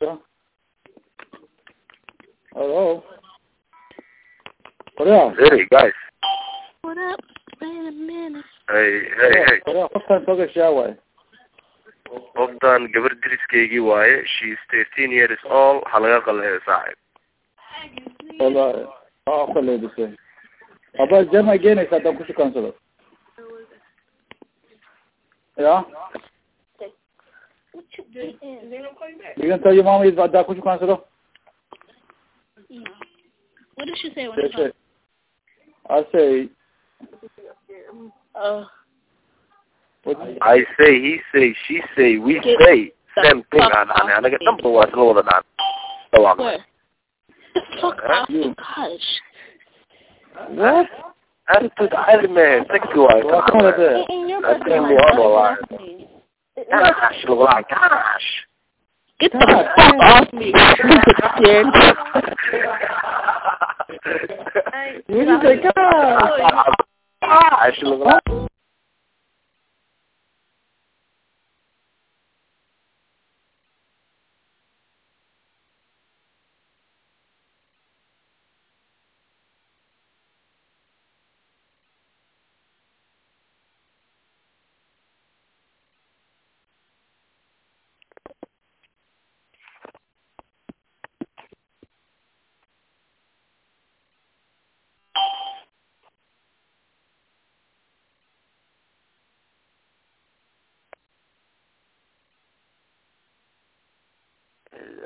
[0.00, 0.18] Hello.
[4.96, 5.34] What else?
[5.38, 5.92] Hey guys.
[6.82, 7.20] What up?
[7.60, 8.44] Wait a minute.
[8.68, 9.58] Hey hey hey.
[9.64, 9.92] What else?
[9.94, 10.94] Qofkan soo gashaa waay.
[12.36, 14.22] Qoftan gabar deriskaygii waaye.
[14.38, 15.82] She is thirteen years old.
[15.90, 16.98] Ha laga qalleeyo saaxib.
[18.38, 18.86] Wallahi.
[19.26, 20.12] Aa ka leedisay.
[21.02, 22.70] Aba jama geenaysa haddaan ku shukaansado.
[25.58, 25.82] Ya.
[27.98, 28.72] What you getting?
[29.36, 31.02] You can tell your mom if haddaan ku shukaansado.
[32.70, 32.82] No.
[33.74, 34.72] What did she say when Yes,
[35.88, 35.94] I.
[35.94, 36.48] I say
[38.34, 38.64] Uh,
[40.40, 42.92] I say, he say, she say, we Get say.
[43.22, 43.60] Same thing.
[43.60, 44.46] fuck Aan aan off anaga me.
[44.46, 45.42] dhanba waa isla wada dhaan.
[46.14, 46.38] Dhawaaq.
[46.38, 46.64] where?
[47.54, 48.22] The fuck Huh?
[48.22, 49.08] off me, gosh.
[50.54, 50.86] What?
[51.48, 52.66] Attitude caadi maahe.
[52.70, 53.22] Sexy waaye.
[53.26, 53.42] Waa
[56.70, 58.46] Gosh, lagula gosh.
[59.20, 60.52] Get the fuck off me,
[61.38, 61.66] kid.
[65.08, 66.18] You just say ah.
[66.22, 66.72] oh, God.
[67.22, 68.27] Gosh, lagula.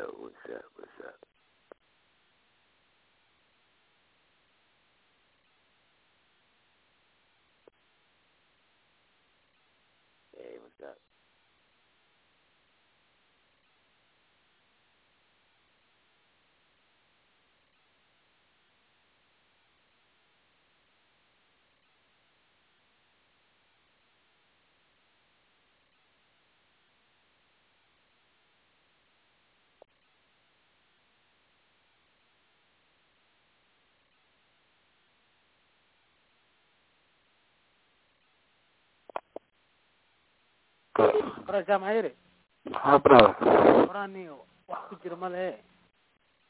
[0.03, 1.21] Hello, what's up, what's up?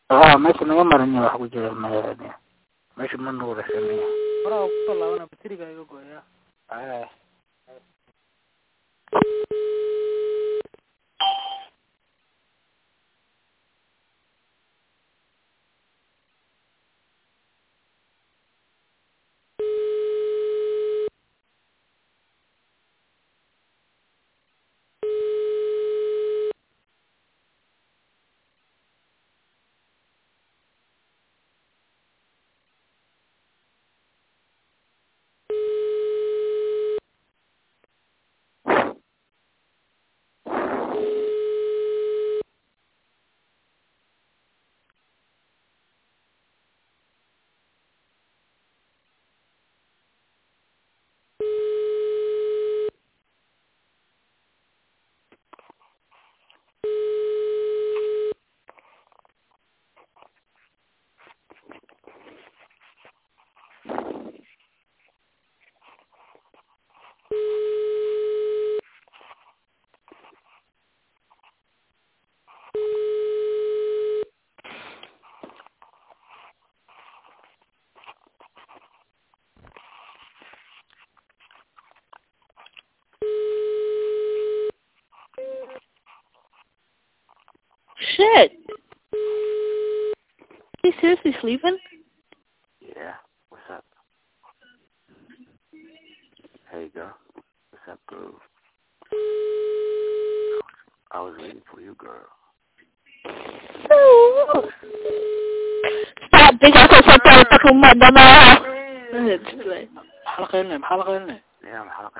[0.08, 2.28] Ha meesha naga marin wax ku jira mayaani
[2.96, 4.06] meesha ma nuura sameeya
[88.16, 88.52] Shit.
[90.82, 91.78] He seriously sleeping?
[92.80, 93.14] Yeah,
[93.50, 93.84] what's up?
[96.70, 97.14] Hey, girl.
[97.70, 98.34] What's up, girl?
[101.12, 102.26] I was waiting for you, girl.
[106.28, 106.74] Stop, bitch.
[106.74, 108.72] I said something on fucking my dumbass.
[109.12, 112.10] maxaa la qeynaya maxaa la qeynaya Yeah, maxaa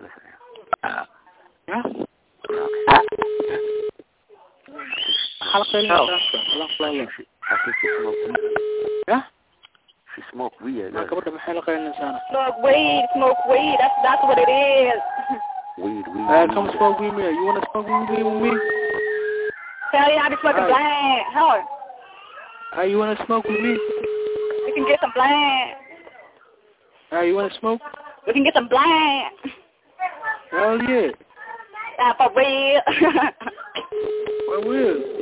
[5.52, 5.86] qalasaya?
[5.86, 6.16] ya Okay.
[6.16, 8.40] maxaa la qeynaya She, I think she smoked weed.
[9.08, 9.18] ya
[10.14, 11.10] She smoked weed, I maa guess.
[11.10, 13.76] gabadha maxay la qeynaysaana Smoke weed, smoke weed.
[13.80, 15.00] That's that's what it is.
[15.78, 16.54] Weed, weed, Uh, weed.
[16.54, 17.24] come smoke with me.
[17.38, 18.52] You wanna smoke weed with me?
[19.92, 20.72] Hell yeah, I be smoking Right.
[20.72, 21.22] bland.
[21.36, 21.60] Hell,
[22.76, 23.72] Uh, you wanna smoke with me?
[24.66, 25.76] we can get some bland.
[27.12, 27.80] Uh, you wanna smoke?
[28.26, 29.34] We can get some bland.
[30.50, 31.10] Hell yeah.
[31.98, 32.80] Uh, for real.
[34.54, 35.21] I will.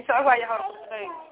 [0.00, 0.56] 你说话也好，
[0.88, 1.29] 对。